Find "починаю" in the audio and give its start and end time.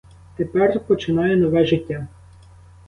0.79-1.37